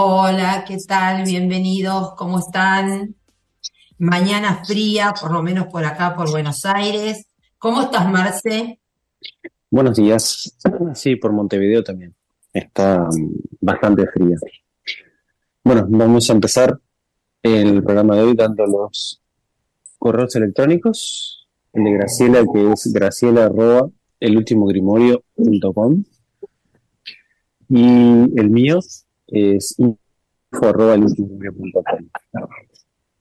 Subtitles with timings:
[0.00, 1.24] Hola, ¿qué tal?
[1.24, 3.16] Bienvenidos, ¿cómo están?
[3.98, 7.26] Mañana fría, por lo menos por acá, por Buenos Aires.
[7.58, 8.78] ¿Cómo estás, Marce?
[9.68, 10.56] Buenos días.
[10.94, 12.14] Sí, por Montevideo también.
[12.52, 14.36] Está mm, bastante fría.
[15.64, 16.78] Bueno, vamos a empezar
[17.42, 19.20] el programa de hoy dando los
[19.98, 21.48] correos electrónicos.
[21.72, 23.90] El de Graciela, que es graciela arroba
[24.20, 26.04] elultimogrimorio.com
[27.68, 28.78] y el mío
[29.28, 29.98] es info
[30.66, 32.48] arroba elultimogrimorio.com.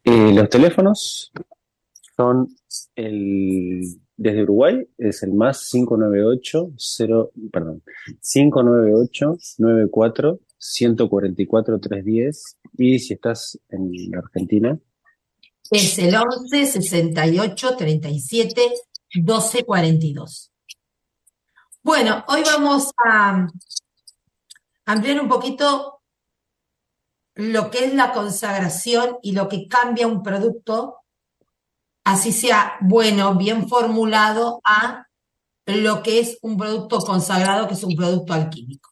[0.04, 1.32] Eh, los teléfonos
[2.16, 2.48] son
[2.96, 7.84] el desde Uruguay es el más 598 0, perdón,
[8.22, 14.80] 598 94 144 310 y si estás en Argentina
[15.70, 18.62] es el 11 68 37
[19.16, 20.52] 12 42.
[21.84, 23.48] Bueno, hoy vamos a
[24.86, 25.97] ampliar un poquito
[27.38, 30.98] lo que es la consagración y lo que cambia un producto,
[32.04, 35.06] así sea bueno, bien formulado, a
[35.68, 38.90] lo que es un producto consagrado, que es un producto alquímico.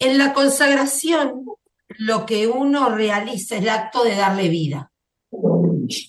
[0.00, 1.44] En la consagración,
[1.88, 4.90] lo que uno realiza es el acto de darle vida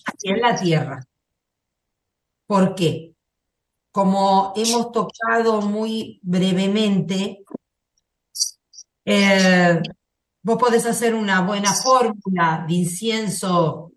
[0.05, 1.05] aquí en la tierra.
[2.47, 3.13] ¿Por qué?
[3.91, 7.43] Como hemos tocado muy brevemente,
[9.05, 9.81] eh,
[10.41, 13.91] Vos podés hacer una buena fórmula de incienso,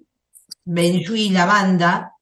[0.64, 2.12] benjú y lavanda,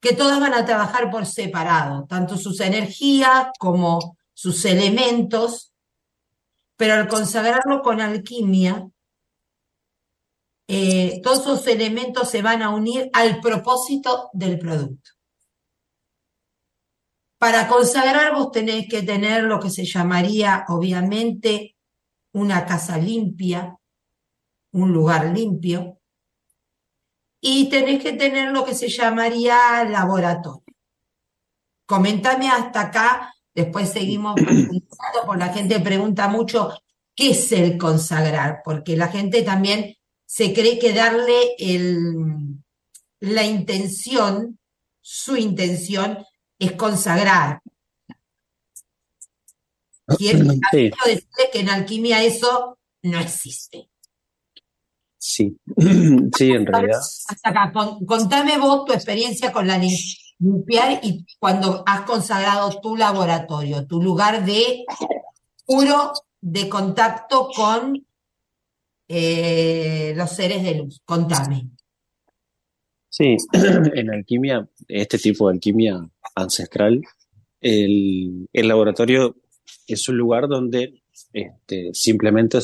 [0.00, 5.72] que todas van a trabajar por separado, tanto sus energías como sus elementos,
[6.76, 8.88] pero al consagrarlo con alquimia,
[10.66, 15.10] eh, todos esos elementos se van a unir al propósito del producto.
[17.36, 21.76] Para consagrar vos tenés que tener lo que se llamaría, obviamente,
[22.32, 23.76] una casa limpia,
[24.72, 25.98] un lugar limpio,
[27.40, 30.62] y tenés que tener lo que se llamaría laboratorio.
[31.86, 36.72] Comentame hasta acá, después seguimos profundizando, porque la gente pregunta mucho
[37.14, 42.60] qué es el consagrar, porque la gente también se cree que darle el,
[43.20, 44.58] la intención,
[45.00, 46.18] su intención
[46.58, 47.60] es consagrar,
[50.16, 53.90] Quiero decirle que en alquimia eso no existe.
[55.18, 55.56] Sí,
[56.36, 56.98] sí, en realidad.
[57.28, 57.72] Hasta acá,
[58.06, 59.78] contame vos tu experiencia con la
[60.38, 64.84] limpiar y cuando has consagrado tu laboratorio, tu lugar de
[65.66, 68.06] puro de contacto con
[69.08, 71.02] eh, los seres de luz.
[71.04, 71.68] Contame.
[73.10, 76.00] Sí, en alquimia, este tipo de alquimia
[76.34, 77.02] ancestral,
[77.60, 79.36] el, el laboratorio
[79.86, 82.58] es un lugar donde este, simplemente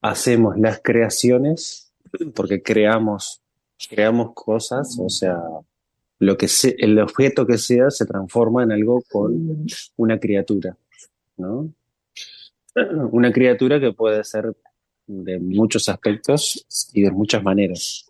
[0.00, 1.92] hacemos las creaciones
[2.34, 3.40] porque creamos,
[3.88, 5.38] creamos cosas, o sea,
[6.18, 6.48] lo que
[6.78, 10.76] el objeto que sea se transforma en algo con una criatura,
[11.36, 11.72] ¿no?
[13.10, 14.54] Una criatura que puede ser
[15.06, 18.06] de muchos aspectos y de muchas maneras.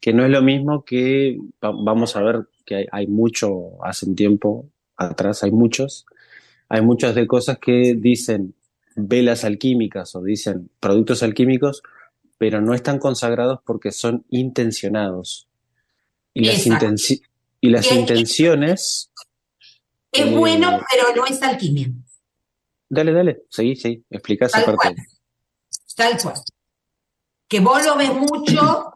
[0.00, 4.14] Que no es lo mismo que, vamos a ver que hay, hay mucho, hace un
[4.14, 6.06] tiempo atrás hay muchos
[6.72, 8.54] hay muchas de cosas que dicen
[8.96, 11.82] velas alquímicas o dicen productos alquímicos,
[12.38, 15.48] pero no están consagrados porque son intencionados.
[16.32, 16.66] Y las,
[17.60, 19.10] y las intenciones...
[20.10, 21.90] Es eh, bueno, pero no es alquimia.
[22.88, 24.96] Dale, dale, seguí, seguí, explica esa parte.
[25.94, 26.36] Tal cual.
[27.48, 28.94] Que vos lo ves mucho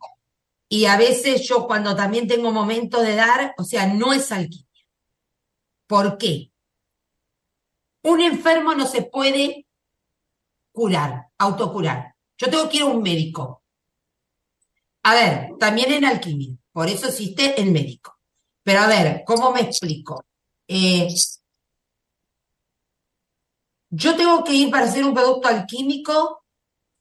[0.67, 4.65] y a veces yo cuando también tengo momento de dar, o sea, no es alquimia.
[5.87, 6.51] ¿Por qué?
[8.07, 9.67] Un enfermo no se puede
[10.73, 12.15] curar, autocurar.
[12.39, 13.65] Yo tengo que ir a un médico.
[15.03, 18.17] A ver, también en alquimia, por eso existe el médico.
[18.63, 20.25] Pero a ver, ¿cómo me explico?
[20.69, 21.09] Eh,
[23.91, 26.45] yo tengo que ir para hacer un producto alquímico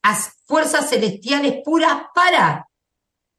[0.02, 0.16] a
[0.46, 2.68] fuerzas celestiales puras para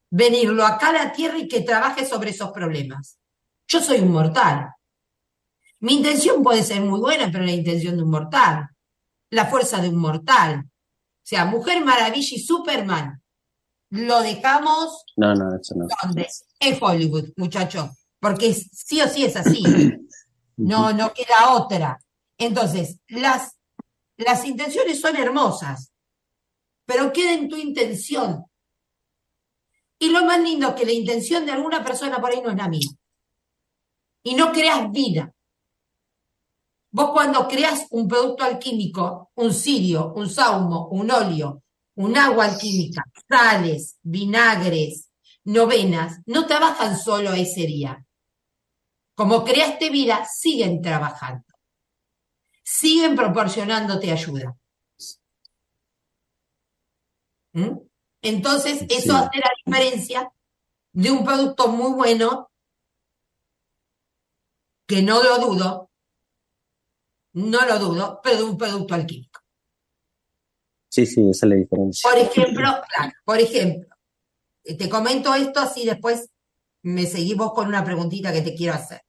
[0.09, 3.19] venirlo acá a la tierra y que trabaje sobre esos problemas.
[3.67, 4.76] Yo soy un mortal.
[5.81, 8.69] Mi intención puede ser muy buena, pero la intención de un mortal,
[9.31, 10.65] la fuerza de un mortal.
[10.67, 13.23] O sea, Mujer Maravilla y Superman,
[13.91, 15.87] lo dejamos No, no, eso no.
[16.03, 16.29] donde
[16.61, 17.91] es Hollywood, muchachos,
[18.21, 19.63] porque sí o sí es así.
[20.59, 21.99] No, no queda otra.
[22.39, 23.59] Entonces, las,
[24.17, 25.93] las intenciones son hermosas,
[26.87, 28.47] pero queda en tu intención.
[29.99, 32.69] Y lo más lindo que la intención de alguna persona por ahí no es la
[32.69, 32.89] mía.
[34.23, 35.31] Y no creas vida.
[36.99, 41.63] Vos cuando creas un producto alquímico, un cirio, un saumo, un óleo,
[41.97, 45.11] un agua alquímica, sales, vinagres,
[45.45, 48.03] novenas, no trabajan solo ese día.
[49.15, 51.45] Como creaste vida, siguen trabajando.
[52.63, 54.57] Siguen proporcionándote ayuda.
[57.53, 57.77] ¿Mm?
[58.23, 59.11] Entonces, eso Sí.
[59.11, 60.33] hace la diferencia
[60.95, 62.51] de un producto muy bueno,
[64.87, 65.91] que no lo dudo,
[67.37, 69.41] no lo dudo, pero de un producto alquímico.
[70.89, 72.11] Sí, sí, esa es la diferencia.
[72.11, 73.95] Por ejemplo, claro, por ejemplo,
[74.65, 76.31] eh, te comento esto así después
[76.83, 79.03] me seguimos con una preguntita que te quiero hacer.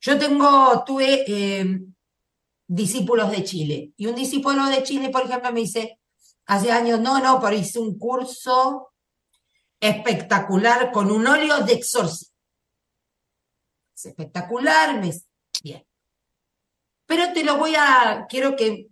[0.00, 1.80] Yo tengo, tuve eh,
[2.66, 5.98] discípulos de Chile y un discípulo de Chile, por ejemplo, me dice,
[6.44, 8.92] hace años, no, no, pero hice un curso
[9.80, 12.34] espectacular con un óleo de exorcismo.
[13.96, 15.10] Es espectacular, me...
[17.06, 18.88] Pero te lo voy a, quiero que,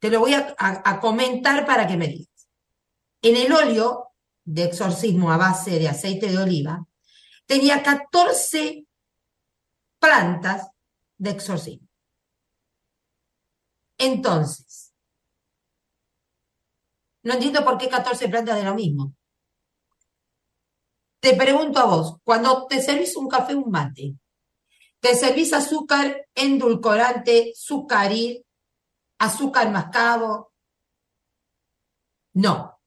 [0.00, 2.48] te lo voy a comentar para que me digas.
[3.22, 4.12] En el óleo
[4.44, 6.86] de exorcismo a base de aceite de oliva,
[7.46, 8.86] tenía 14
[9.98, 10.68] plantas
[11.16, 11.88] de exorcismo.
[13.98, 14.94] Entonces,
[17.24, 19.14] no entiendo por qué 14 plantas de lo mismo.
[21.20, 24.14] Te pregunto a vos, cuando te servís un café, un mate,
[25.00, 28.44] te servís azúcar endulcorante, sucaril,
[29.18, 30.52] azúcar mascabo.
[32.34, 32.80] No,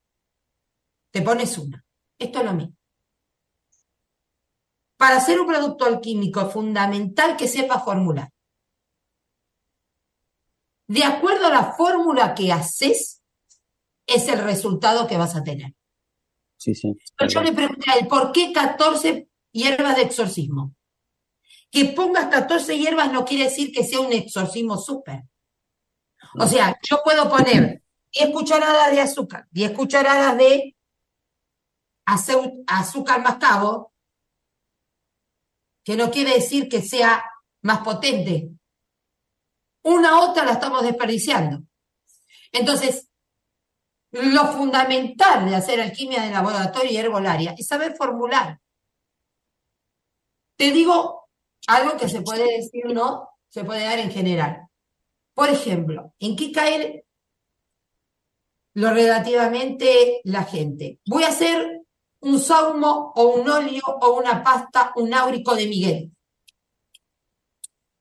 [1.12, 1.84] te pones una.
[2.18, 2.76] Esto es lo mismo.
[4.98, 8.30] Para hacer un producto alquímico es fundamental que sepas formular.
[10.88, 13.22] De acuerdo a la fórmula que haces,
[14.06, 15.74] es el resultado que vas a tener.
[16.58, 16.94] Sí, sí.
[17.18, 20.76] Pero yo le pregunté a él, ¿por qué 14 hierbas de exorcismo?
[21.72, 25.24] Que pongas 14 hierbas no quiere decir que sea un exorcismo súper.
[26.40, 27.82] O sea, yo puedo poner
[28.14, 30.76] 10 cucharadas de azúcar, 10 cucharadas de
[32.68, 33.94] azúcar mascabo,
[35.84, 37.24] que no quiere decir que sea
[37.62, 38.50] más potente.
[39.84, 41.64] Una otra la estamos desperdiciando.
[42.52, 43.10] Entonces,
[44.12, 48.60] lo fundamental de hacer alquimia de laboratorio y herbolaria es saber formular.
[50.58, 51.21] Te digo
[51.72, 54.68] algo que se puede decir, no, se puede dar en general.
[55.34, 57.06] Por ejemplo, ¿en qué cae
[58.74, 61.00] lo relativamente la gente?
[61.06, 61.82] Voy a hacer
[62.20, 66.12] un saumo o un óleo o una pasta, un áurico de Miguel.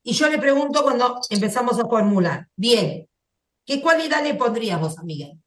[0.03, 3.07] Y yo le pregunto cuando empezamos a formular, bien,
[3.65, 5.39] ¿qué cualidad le pondrías vos a Miguel?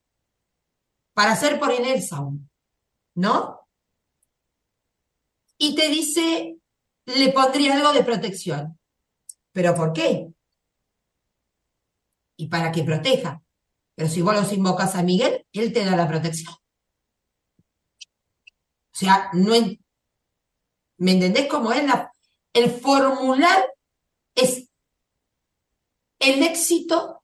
[1.12, 2.40] Para hacer por él el saumo,
[3.14, 3.60] ¿no?
[5.58, 6.58] Y te dice,
[7.06, 8.78] le pondría algo de protección.
[9.52, 10.28] ¿Pero por qué?
[12.36, 13.42] Y para que proteja.
[13.94, 16.54] Pero si vos los invocas a Miguel, él te da la protección.
[18.94, 19.54] O sea, no
[20.98, 22.12] ¿me entendés cómo es la,
[22.52, 23.66] el formular
[24.34, 24.68] es
[26.20, 27.22] el éxito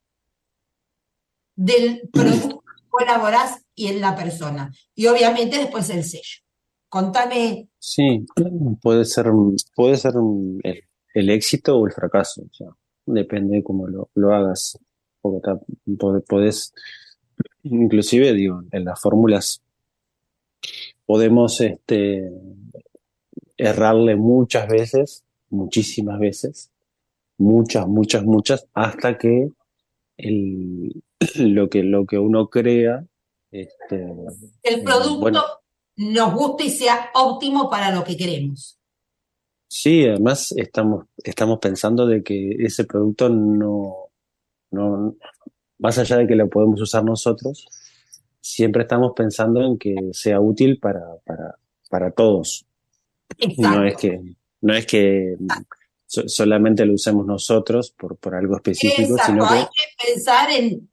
[1.54, 4.72] del producto que elaborás y en la persona.
[4.94, 6.40] Y obviamente después el sello.
[6.90, 8.26] Contame, Sí,
[8.82, 9.26] puede ser,
[9.74, 10.12] puede ser
[10.62, 12.68] el, el éxito o el fracaso, o sea,
[13.06, 14.78] depende de cómo lo, lo hagas.
[15.22, 15.52] Porque
[16.26, 16.74] podés,
[17.62, 19.62] inclusive digo, en las fórmulas
[21.06, 22.30] podemos este,
[23.56, 26.70] errarle muchas veces, muchísimas veces,
[27.38, 29.50] muchas, muchas, muchas, hasta que
[30.16, 31.02] el,
[31.36, 33.04] lo que, lo que uno crea,
[33.50, 34.06] este,
[34.62, 35.42] el Eh, producto bueno.
[36.00, 38.78] Nos guste y sea óptimo para lo que queremos.
[39.68, 44.08] Sí, además estamos, estamos pensando de que ese producto no,
[44.70, 45.14] no,
[45.78, 47.66] más allá de que lo podemos usar nosotros,
[48.40, 51.54] siempre estamos pensando en que sea útil para, para,
[51.88, 52.64] para todos.
[53.58, 53.98] No es Exacto.
[54.00, 55.36] que, no es que
[56.06, 59.54] so- solamente lo usemos nosotros por, por algo específico, sino Exacto.
[59.54, 60.90] Hay que que pensar en,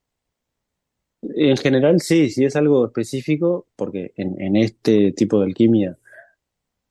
[1.22, 5.98] en general sí, si es algo específico, porque en, en este tipo de alquimia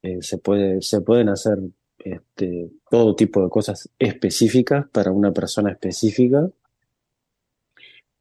[0.02, 1.58] eh, se puede, se pueden hacer
[1.98, 6.48] este, todo tipo de cosas específicas para una persona específica.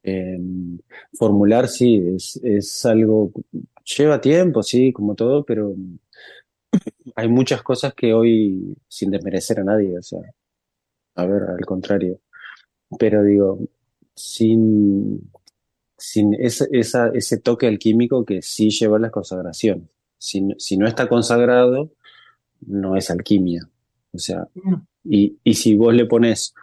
[0.03, 0.79] Em,
[1.13, 3.31] formular, sí, es, es algo,
[3.97, 5.75] lleva tiempo, sí, como todo, pero
[7.15, 10.21] hay muchas cosas que hoy, sin desmerecer a nadie, o sea,
[11.15, 12.19] a ver, al contrario,
[12.99, 13.59] pero digo,
[14.15, 15.31] sin,
[15.97, 19.89] sin ese, esa, ese toque alquímico que sí lleva la consagración.
[20.17, 21.91] Si, si, no está consagrado,
[22.61, 23.69] no es alquimia.
[24.13, 24.47] O sea,
[25.03, 26.53] y, y si vos le pones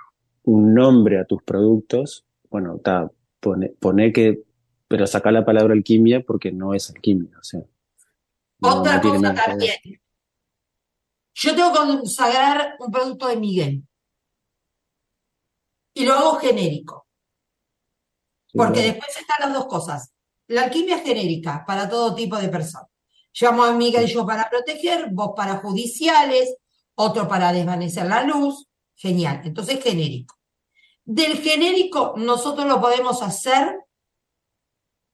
[0.44, 3.10] un nombre a tus productos, bueno, está,
[3.40, 4.42] pone, pone que,
[4.88, 7.38] pero saca la palabra alquimia porque no es alquimia.
[7.38, 7.62] O sea,
[8.60, 10.00] Otra cosa también.
[11.34, 13.84] Yo tengo que consagrar un producto de Miguel
[15.94, 17.01] y lo hago genérico.
[18.52, 20.12] Porque después están las dos cosas.
[20.48, 22.88] La alquimia es genérica para todo tipo de personas.
[23.40, 26.54] Llamo a Miguel yo para proteger, vos para judiciales,
[26.94, 28.68] otro para desvanecer la luz.
[28.94, 29.40] Genial.
[29.44, 30.36] Entonces, genérico.
[31.04, 33.76] Del genérico, nosotros lo podemos hacer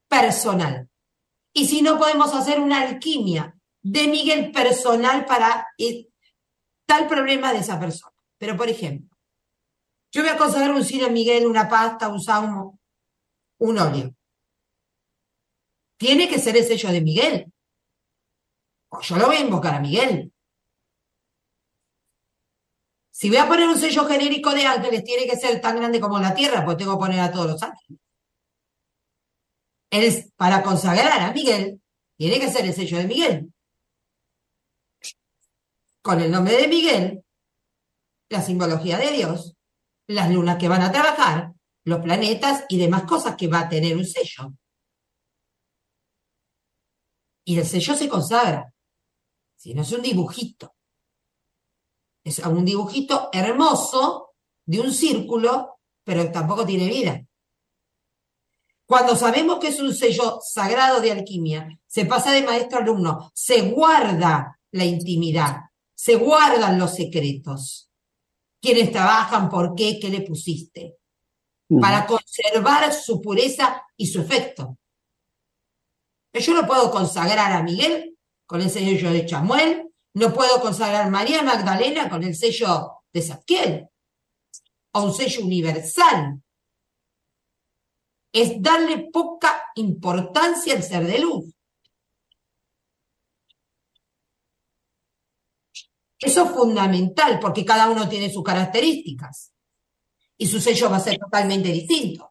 [0.09, 0.89] personal.
[1.53, 5.67] Y si no, podemos hacer una alquimia de Miguel personal para
[6.87, 8.15] tal problema de esa persona.
[8.39, 9.17] Pero, por ejemplo,
[10.11, 12.78] yo voy a consagrar un cine Miguel, una pasta, un saumo,
[13.59, 14.15] un óleo.
[15.97, 17.53] Tiene que ser el sello de Miguel.
[19.03, 20.33] Yo lo voy a invocar a Miguel.
[23.11, 26.21] Si voy a poner un sello genérico de ángeles, tiene que ser tan grande como
[26.21, 28.01] la tierra, pues tengo que poner a todos los ángeles.
[29.91, 31.83] Es para consagrar a Miguel,
[32.17, 33.53] tiene que ser el sello de Miguel.
[36.01, 37.25] Con el nombre de Miguel,
[38.29, 39.57] la simbología de Dios,
[40.07, 41.55] las lunas que van a trabajar,
[41.89, 44.53] los planetas y demás cosas que va a tener un sello.
[47.45, 48.73] Y el sello se consagra.
[49.57, 50.75] Si no es un dibujito.
[52.23, 54.35] Es un dibujito hermoso
[54.67, 57.25] de un círculo, pero tampoco tiene vida.
[58.85, 63.31] Cuando sabemos que es un sello sagrado de alquimia, se pasa de maestro a alumno,
[63.35, 65.57] se guarda la intimidad,
[65.95, 67.91] se guardan los secretos.
[68.61, 70.98] Quiénes trabajan, por qué, qué le pusiste,
[71.81, 74.79] para conservar su pureza y su efecto.
[76.33, 81.11] Yo no puedo consagrar a Miguel con el sello de Chamuel, no puedo consagrar a
[81.11, 83.89] María Magdalena con el sello de Zadkiel,
[84.93, 86.43] o un sello universal.
[88.33, 91.53] Es darle poca importancia al ser de luz.
[96.21, 99.53] Eso es fundamental porque cada uno tiene sus características
[100.39, 102.31] y su sello va a ser totalmente distinto.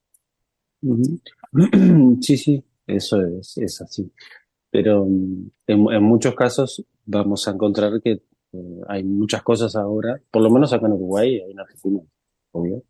[2.21, 4.11] Sí, sí, eso es, es así.
[4.69, 8.11] Pero mm, en, muchos casos vamos a encontrar que
[8.53, 12.01] eh, hay muchas cosas ahora, por lo menos acá en Uruguay, hay en Argentina,
[12.51, 12.83] obvio,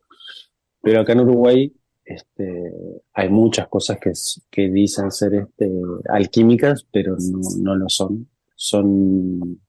[0.82, 2.74] pero acá en Uruguay este,
[3.14, 4.12] hay muchas cosas que,
[4.50, 5.70] que dicen ser este,
[6.10, 8.28] alquímicas, pero no, no lo son.
[8.56, 9.60] Son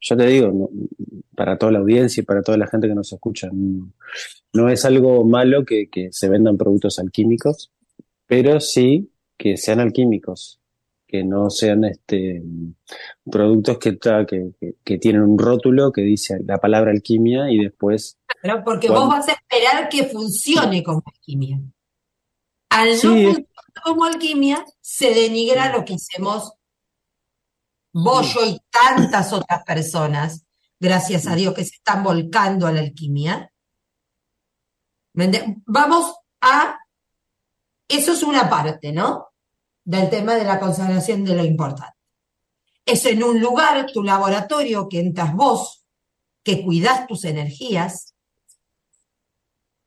[0.00, 0.70] yo te digo,
[1.34, 3.48] para toda la audiencia y para toda la gente que nos escucha,
[4.52, 7.72] no, es algo malo que, se vendan productos alquímicos,
[8.26, 10.60] pero sí que sean alquímicos,
[11.06, 12.42] que no sean este
[13.30, 18.18] productos que, que, que, tienen un rótulo que dice la palabra alquimia y después...
[18.42, 21.60] Pero porque vos vas a esperar que funcione como alquimia.
[22.70, 23.46] Al no funcionar
[23.84, 26.54] como alquimia, se denigra lo que hacemos
[27.98, 30.44] vos, yo y tantas otras personas,
[30.78, 33.50] gracias a Dios, que se están volcando a la alquimia.
[35.64, 36.78] Vamos a,
[37.88, 39.28] eso es una parte, ¿no?
[39.82, 41.96] Del tema de la consagración de lo importante.
[42.84, 45.86] Es en un lugar, tu laboratorio, que entras vos,
[46.44, 48.14] que cuidas tus energías,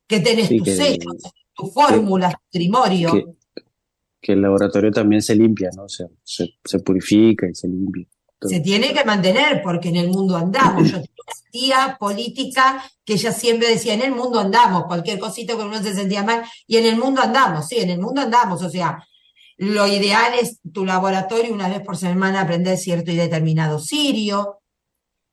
[0.08, 1.16] que tenés tus sellos,
[1.54, 3.39] tus fórmulas, tu trimorio que
[4.22, 5.84] el laboratorio también se limpia, ¿no?
[5.84, 8.06] O sea, se, purifica y se limpia.
[8.42, 10.84] Se tiene que mantener porque en el mundo andamos.
[10.84, 15.58] Yo tengo una tía política que ella siempre decía, en el mundo andamos, cualquier cosito
[15.58, 18.62] que uno se sentía mal, y en el mundo andamos, sí, en el mundo andamos.
[18.62, 19.04] O sea,
[19.58, 24.62] lo ideal es tu laboratorio una vez por semana aprender cierto y determinado sirio,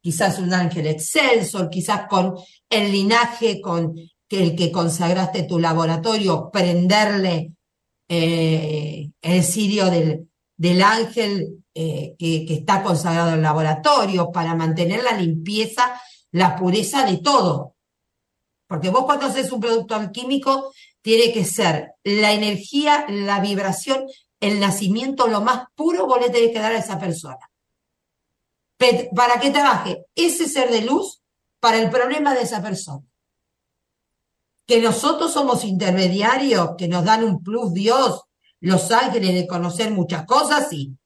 [0.00, 2.34] quizás un ángel excelso, quizás con
[2.70, 3.94] el linaje con
[4.28, 7.55] que el que consagraste tu laboratorio, prenderle
[8.08, 15.02] eh, el sirio del, del ángel eh, que, que, está consagrado en laboratorio para mantener
[15.02, 17.74] la limpieza, la pureza de todo.
[18.68, 20.72] Porque vos cuando haces un producto alquímico,
[21.02, 24.06] tiene que ser la energía, la vibración,
[24.40, 27.38] el nacimiento, lo más puro, vos le tenés que dar a esa persona.
[29.14, 31.22] Para que trabaje ese ser de luz
[31.60, 33.04] para el problema de esa persona.
[34.66, 38.22] Que nosotros somos intermediarios, que nos dan un plus Dios,
[38.60, 40.96] los ángeles de conocer muchas cosas, sí.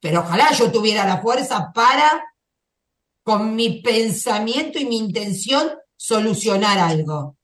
[0.00, 2.22] Pero ojalá yo tuviera la fuerza para,
[3.22, 7.36] con mi pensamiento y mi intención, solucionar algo.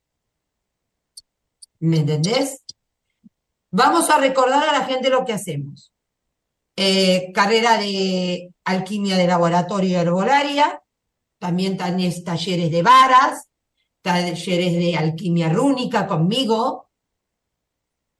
[1.78, 2.62] ¿Me entendés?
[3.70, 5.92] Vamos a recordar a la gente lo que hacemos.
[6.76, 10.82] Eh, carrera de alquimia de laboratorio y herbolaria,
[11.38, 13.49] también tenés talleres de varas,
[14.02, 16.90] talleres de alquimia rúnica conmigo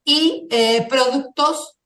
[0.05, 1.79] y eh, productos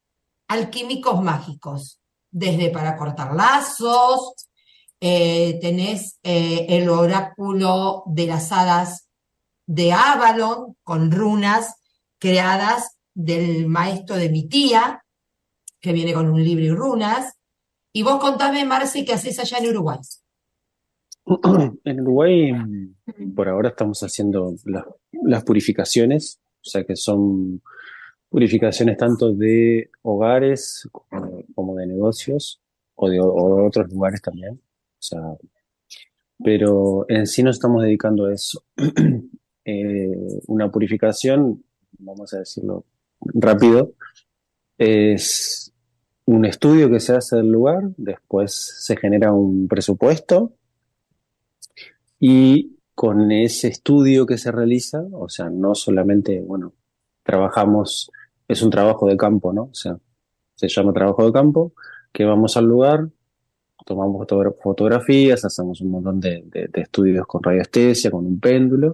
[0.48, 4.34] alquímicos mágicos, desde para cortar lazos,
[5.00, 9.08] eh, tenés el oráculo de las hadas
[9.66, 11.74] de Avalon con runas
[12.18, 15.04] creadas del maestro de mi tía,
[15.80, 17.34] que viene con un libro y runas.
[17.92, 19.98] Y vos contame, Marce, qué haces allá en Uruguay.
[21.84, 22.52] En Uruguay,
[23.34, 24.54] por ahora estamos haciendo
[25.24, 27.62] las purificaciones, o sea que son
[28.28, 30.88] purificaciones tanto de hogares
[31.54, 32.60] como, de negocios
[32.96, 34.54] o de, otros lugares también.
[34.54, 35.20] O sea,
[36.42, 38.62] pero en sí nos estamos dedicando a eso.
[39.66, 40.14] Eh,
[40.48, 41.64] una purificación,
[41.98, 42.84] vamos a decirlo
[43.18, 43.94] rápido,
[44.76, 45.72] es
[46.26, 50.52] un estudio que se hace del lugar, después se genera un presupuesto
[52.18, 56.74] y con ese estudio que se realiza, o sea, no solamente, bueno,
[57.22, 58.10] trabajamos,
[58.46, 59.64] es un trabajo de campo, ¿no?
[59.64, 59.98] O sea,
[60.54, 61.72] se llama trabajo de campo,
[62.12, 63.08] que vamos al lugar,
[63.84, 64.26] tomamos
[64.62, 66.44] fotografías, hacemos un montón de,
[66.74, 68.92] estudios con radiestesia, con un péndulo,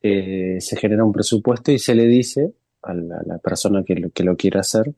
[0.00, 4.22] eh, se genera un presupuesto y se le dice a la, persona que lo, que
[4.22, 4.94] lo quiera hacer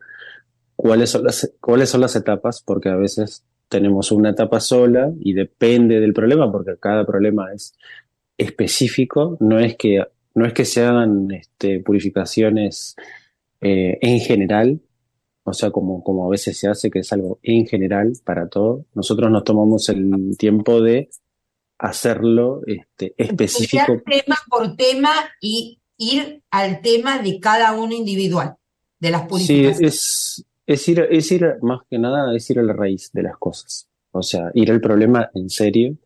[0.76, 5.32] cuáles son, las, cuáles son las etapas, porque a veces tenemos una etapa sola y
[5.32, 7.74] depende del problema, porque cada problema es
[8.36, 12.96] específico, no es que, no es que se hagan este, purificaciones
[13.60, 14.80] eh, en general,
[15.44, 18.84] o sea, como, como a veces se hace, que es algo en general para todo.
[18.94, 21.08] Nosotros nos tomamos el tiempo de
[21.78, 24.02] hacerlo este, específico.
[24.04, 28.56] tema por tema y ir al tema de cada uno individual,
[29.00, 29.78] de las purificaciones.
[29.78, 33.22] Sí, es, es, ir, es ir, más que nada, es ir a la raíz de
[33.22, 33.88] las cosas.
[34.12, 35.96] O sea, ir al problema en serio,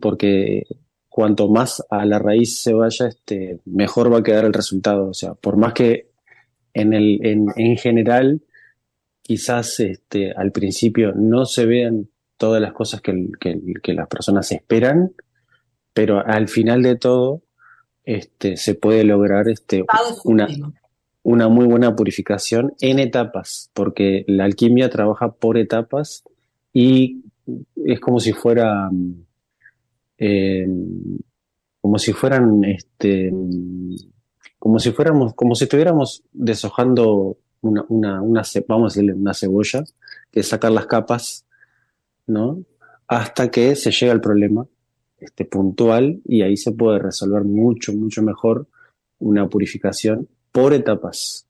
[0.00, 0.64] porque
[1.08, 5.08] cuanto más a la raíz se vaya, este, mejor va a quedar el resultado.
[5.08, 6.10] O sea, por más que
[6.72, 8.42] en, el, en, en general
[9.22, 15.12] quizás este, al principio no se vean todas las cosas que, que, las personas esperan,
[15.92, 17.42] pero al final de todo
[18.02, 19.84] este, se puede lograr este,
[20.24, 20.48] una,
[21.24, 26.22] una muy buena purificación en etapas, porque la alquimia trabaja por etapas
[26.72, 27.22] y
[27.84, 28.90] es como si fuera
[30.18, 30.66] eh,
[31.80, 33.32] como si fueran este
[34.58, 39.82] como si fuéramos como si estuviéramos deshojando una, una, una vamos a una cebolla
[40.30, 41.46] que sacar las capas
[42.26, 42.62] ¿no?
[43.06, 44.66] Hasta que se llega al problema
[45.18, 48.66] este, puntual y ahí se puede resolver mucho, mucho mejor
[49.18, 51.46] una purificación por etapas.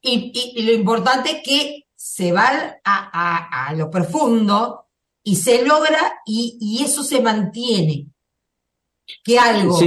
[0.00, 4.86] Y, lo importante es que se va a, lo profundo
[5.22, 8.06] y se logra y, eso se mantiene.
[9.22, 9.78] Que algo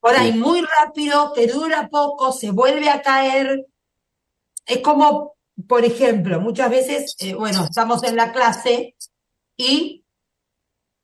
[0.00, 3.66] por ahí muy rápido, que dura poco, se vuelve a caer.
[4.66, 5.36] Es como,
[5.68, 8.96] por ejemplo, muchas veces, eh, bueno, estamos en la clase
[9.56, 10.04] y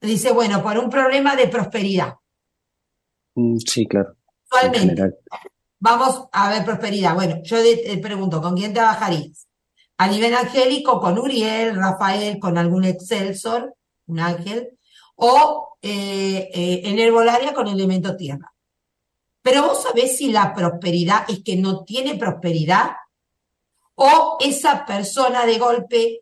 [0.01, 2.15] dice, bueno, por un problema de prosperidad.
[3.35, 4.17] Mm, sí, claro.
[4.51, 5.19] Actualmente.
[5.81, 7.15] Vamos a ver prosperidad.
[7.15, 9.47] Bueno, yo te pregunto, ¿con quién trabajarías?
[9.99, 13.75] A nivel angélico, con Uriel, Rafael, con algún Excelsor,
[14.07, 14.79] un ángel,
[15.17, 18.53] o eh, eh, en herbolaria con elemento tierra.
[19.43, 22.91] Pero vos sabés si la prosperidad es que no tiene prosperidad
[23.95, 26.21] o esa persona de golpe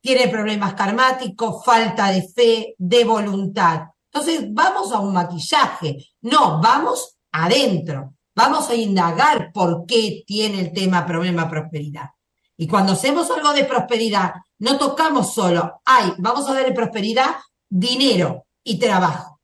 [0.00, 3.88] tiene problemas karmáticos, falta de fe, de voluntad.
[4.12, 5.98] Entonces, vamos a un maquillaje.
[6.22, 8.14] No, vamos adentro.
[8.34, 12.10] Vamos a indagar por qué tiene el tema problema prosperidad.
[12.56, 17.36] Y cuando hacemos algo de prosperidad, no tocamos solo, ay, vamos a en prosperidad
[17.68, 19.40] dinero y trabajo.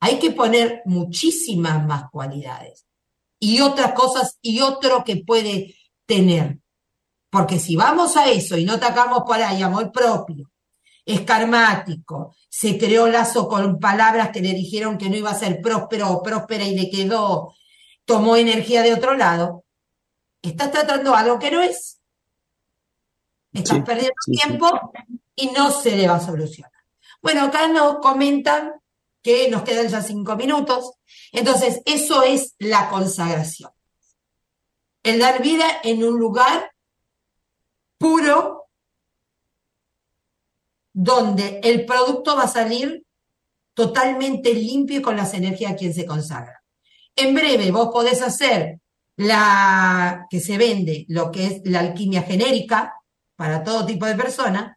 [0.00, 2.86] Hay que poner muchísimas más cualidades
[3.38, 6.58] y otras cosas y otro que puede tener.
[7.30, 10.49] Porque si vamos a eso y no atacamos por ahí amor propio,
[11.14, 15.60] es karmático, se creó lazo con palabras que le dijeron que no iba a ser
[15.60, 17.54] próspero o próspera y le quedó,
[18.04, 19.64] tomó energía de otro lado,
[20.42, 21.98] estás tratando algo que no es.
[23.52, 24.92] Estás perdiendo tiempo
[25.34, 26.70] y no se le va a solucionar.
[27.20, 28.72] Bueno, acá nos comentan
[29.22, 30.92] que nos quedan ya cinco minutos.
[31.32, 33.70] Entonces, eso es la consagración.
[35.02, 36.72] El dar vida en un lugar
[37.98, 38.59] puro
[40.92, 43.04] donde el producto va a salir
[43.74, 46.62] totalmente limpio y con las energías a quien se consagra.
[47.16, 48.80] En breve, vos podés hacer
[49.16, 52.94] la que se vende, lo que es la alquimia genérica
[53.36, 54.76] para todo tipo de personas.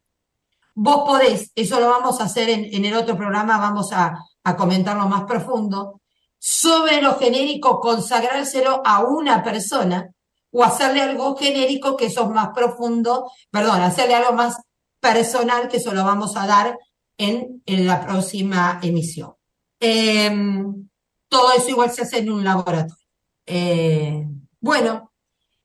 [0.76, 5.08] Vos podés, eso lo vamos a hacer en, el otro programa, vamos a, a comentarlo
[5.08, 6.02] más profundo,
[6.39, 10.10] sobre lo genérico, consagrárselo a una persona
[10.52, 14.58] o hacerle algo genérico que eso es más profundo, perdón, hacerle algo más
[15.03, 16.79] personal que eso lo vamos a dar
[17.17, 19.33] en, en la próxima emisión.
[19.79, 20.87] Em,
[21.27, 23.05] todo eso igual se hace en un laboratorio.
[23.45, 24.25] Eh,
[24.61, 25.11] bueno,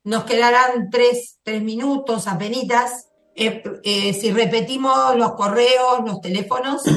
[0.03, 3.11] nos quedarán tres, tres minutos apenas.
[3.37, 6.83] Eh, eh, si repetimos los correos, los teléfonos.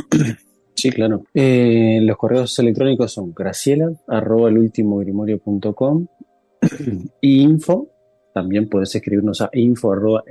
[0.73, 1.25] Sí, claro.
[1.35, 4.49] los correos electrónicos son graciela arroba
[7.21, 7.87] y info.
[8.33, 10.23] También puedes escribirnos a info arroba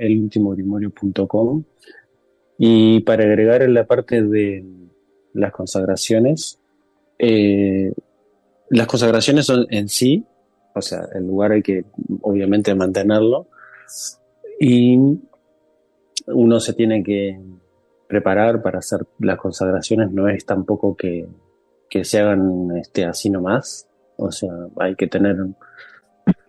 [2.63, 4.63] y para agregar en la parte de
[5.33, 6.59] las consagraciones,
[7.17, 7.91] eh,
[8.69, 10.23] las consagraciones son en sí,
[10.75, 11.85] o sea, el lugar hay que
[12.21, 13.47] obviamente mantenerlo.
[14.59, 14.95] Y
[16.27, 17.41] uno se tiene que
[18.07, 21.27] preparar para hacer las consagraciones, no es tampoco que,
[21.89, 25.37] que se hagan este, así nomás, o sea, hay que tener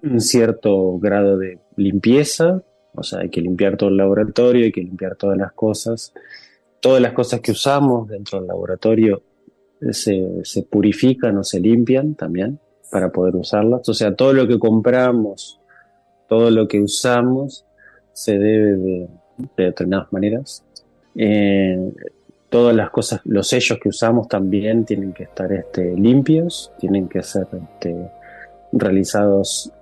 [0.02, 2.62] un cierto grado de limpieza,
[2.94, 6.12] o sea, hay que limpiar todo el laboratorio, hay que limpiar todas las cosas.
[6.80, 9.22] Todas las cosas que usamos dentro del laboratorio
[9.90, 12.58] se, se purifican o se limpian también
[12.90, 13.88] para poder usarlas.
[13.88, 15.60] O sea, todo lo que compramos,
[16.28, 17.64] todo lo que usamos,
[18.12, 19.08] se debe de,
[19.56, 20.64] determinadas maneras.
[21.14, 21.92] Eh,
[22.48, 27.22] todas las cosas, los sellos que usamos también tienen que estar este, limpios, tienen que
[27.22, 28.10] ser este,
[28.72, 29.72] realizados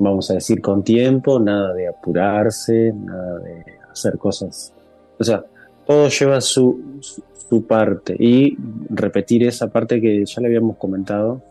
[0.00, 4.72] vamos a decir, con tiempo, nada de apurarse, nada de hacer cosas.
[5.18, 5.44] O sea,
[5.86, 8.16] todo lleva su, su, parte.
[8.18, 8.56] Y
[8.88, 11.42] repetir esa parte que ya le habíamos comentado,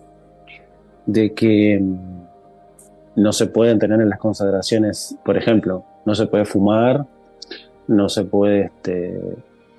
[1.05, 6.45] de que mm, no se pueden tener en las consagraciones, por ejemplo, no se puede
[6.45, 7.05] fumar,
[7.87, 9.19] no se puede, este,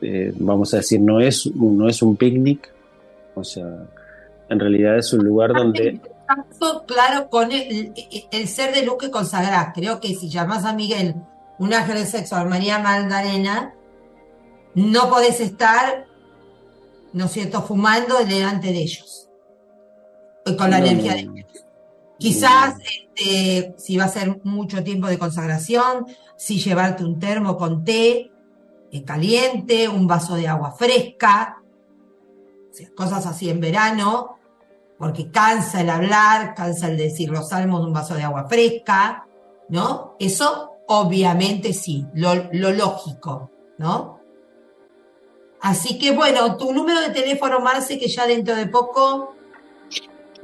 [0.01, 2.73] eh, vamos a decir, no es, no es un picnic,
[3.35, 3.67] o sea,
[4.49, 6.01] en realidad es un lugar donde
[6.87, 9.73] claro con el, ser de luz que consagrás.
[9.75, 11.17] Creo que si llamas a Miguel
[11.59, 13.75] un ángel sexual, María Magdalena,
[14.75, 16.07] no podés estar,
[17.13, 19.29] ¿no es cierto?, fumando delante de ellos.
[20.57, 21.65] Con la energía de ellos.
[22.19, 27.85] Quizás, este, si va a ser mucho tiempo de consagración, si llevarte un termo con
[27.85, 28.31] té
[28.91, 31.63] eh, caliente, un vaso de agua fresca,
[32.97, 34.40] cosas así en verano,
[35.01, 39.27] porque cansa el hablar, cansa el decir los salmos de un vaso de agua fresca,
[39.71, 40.15] ¿no?
[40.19, 44.21] Eso obviamente sí, lo, lógico, ¿no?
[45.63, 49.35] Así que bueno, tu número de teléfono, Marce, que ya dentro de poco...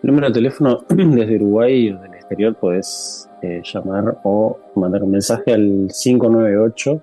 [0.02, 5.10] El número de teléfono desde Uruguay o del exterior puedes eh, llamar o mandar un
[5.10, 7.02] mensaje al 598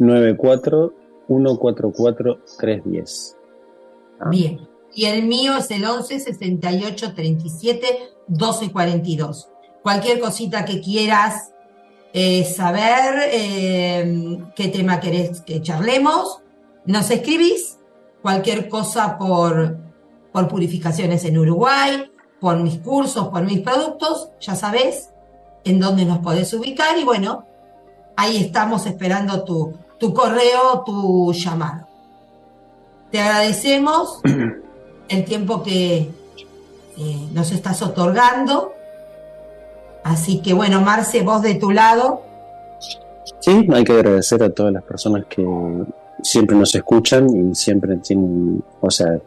[0.00, 0.92] 94
[1.28, 3.36] 144 310.
[4.30, 7.86] Bien y el mío es el 11 68 37
[8.26, 9.48] 12 42.
[9.80, 11.52] Cualquier cosita que quieras
[12.12, 16.40] eh, saber, eh, qué tema querés que charlemos,
[16.84, 17.78] nos escribís.
[18.22, 19.78] Cualquier cosa por,
[20.32, 25.10] por purificaciones en Uruguay, por mis cursos, por mis productos, ya sabés
[25.62, 27.46] en dónde nos podés ubicar y bueno,
[28.16, 31.86] ahí estamos esperando tu, tu correo, tu llamado.
[33.12, 34.22] Te agradecemos.
[35.08, 36.08] el tiempo que
[37.32, 38.72] nos estás otorgando.
[40.02, 42.22] Así que bueno, Marce, vos de tu lado.
[43.40, 45.46] Sí, hay que agradecer a todas las personas que
[46.22, 49.18] siempre nos escuchan y siempre tienen, o sea,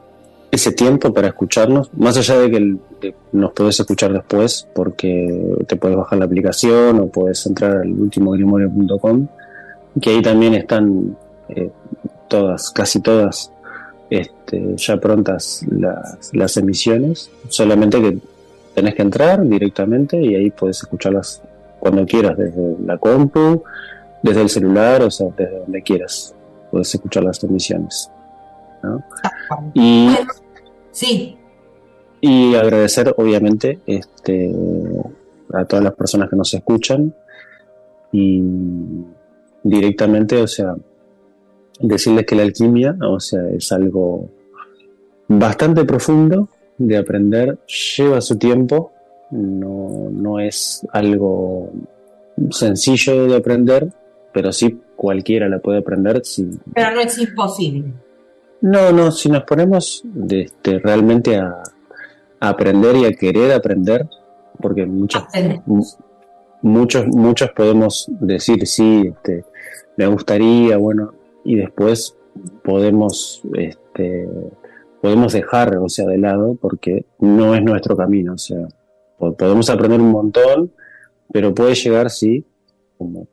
[0.50, 2.52] ese tiempo para escucharnos, más allá de
[3.00, 7.92] que nos podés escuchar después, porque te puedes bajar la aplicación o puedes entrar al
[7.92, 9.28] ultimogrimorio.com,
[10.02, 11.18] que ahí también están
[11.48, 11.72] eh,
[12.28, 13.52] todas, casi todas
[14.12, 18.18] este, ya prontas las, las emisiones, solamente que
[18.76, 21.42] tenés que entrar directamente y ahí puedes escucharlas
[21.80, 23.64] cuando quieras, desde la compu,
[24.22, 26.36] desde el celular, o sea, desde donde quieras,
[26.70, 28.12] puedes escuchar las emisiones.
[29.74, 30.10] Y,
[30.92, 31.38] sí.
[32.20, 34.52] y agradecer, obviamente, este,
[35.54, 37.16] a todas las personas que nos escuchan
[38.12, 38.44] y
[39.64, 40.76] directamente, o sea,
[41.82, 44.30] decirles que la alquimia, o sea, es algo
[45.28, 47.60] bastante profundo de aprender,
[47.98, 48.92] lleva su tiempo,
[49.32, 51.72] no, no es algo
[52.50, 53.88] sencillo de aprender,
[54.34, 56.22] pero sí cualquiera la puede aprender.
[56.74, 57.94] Pero no es imposible.
[58.62, 61.64] No, no, si nos ponemos de, este, realmente a,
[62.40, 64.08] aprender y a querer aprender,
[64.60, 65.24] porque muchos,
[66.62, 69.46] muchos, muchos podemos decir, sí, este,
[69.98, 72.18] me gustaría, bueno, y después
[72.64, 74.28] podemos, este,
[75.02, 78.68] podemos dejar, o sea, de lado, porque no es nuestro camino, o sea,
[79.18, 80.72] podemos aprender un montón,
[81.32, 82.46] pero puede llegar, sí,
[82.98, 83.28] como,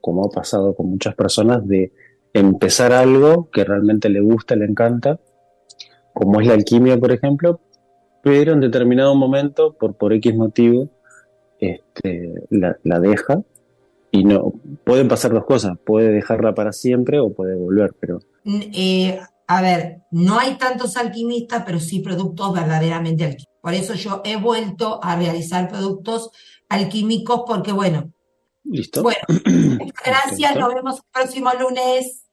[0.00, 1.92] como, ha pasado con muchas personas, de
[2.32, 5.20] empezar algo que realmente le gusta, le encanta,
[6.12, 7.60] como es la alquimia, por ejemplo,
[8.22, 10.88] pero en determinado momento, por, por X motivo,
[11.58, 13.42] este, la, la deja
[14.10, 14.52] y no
[14.84, 20.02] pueden pasar dos cosas, puede dejarla para siempre o puede volver, pero eh, a ver,
[20.10, 23.50] no hay tantos alquimistas, pero sí productos verdaderamente alquímicos.
[23.60, 26.30] Por eso yo he vuelto a realizar productos
[26.68, 28.12] alquímicos porque bueno.
[28.64, 29.02] Listo.
[29.02, 29.20] Bueno,
[30.04, 32.24] gracias, nos vemos el próximo lunes.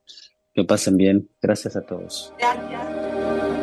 [0.53, 1.29] Que pasen bien.
[1.41, 2.33] Gracias a todos.
[2.37, 3.56] Gracias.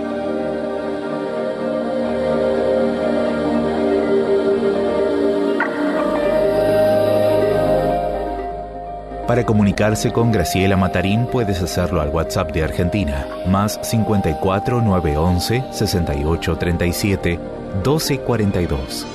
[9.26, 16.58] Para comunicarse con Graciela Matarín puedes hacerlo al WhatsApp de Argentina, más 54 911 68
[16.58, 17.40] 37
[17.82, 19.06] 12 42.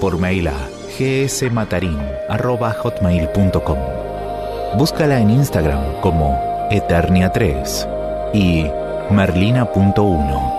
[0.00, 0.54] Por mail a
[0.98, 3.78] gsmatarin.hotmail.com.
[4.78, 8.64] Búscala en Instagram como Eternia3 y
[9.12, 10.56] Merlina.1.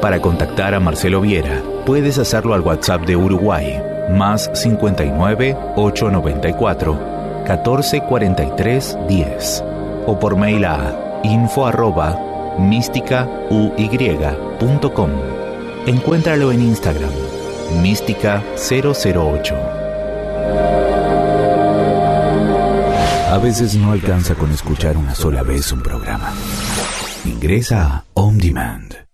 [0.00, 8.98] Para contactar a Marcelo Viera, puedes hacerlo al WhatsApp de Uruguay más 59 894 1443
[9.08, 9.64] 10
[10.06, 15.10] o por mail a info arroba místicauy.com.
[15.86, 17.10] Encuéntralo en Instagram,
[17.82, 19.54] mística008.
[23.30, 26.32] A veces no alcanza con escuchar una sola vez un programa.
[27.24, 29.09] Ingresa a On Demand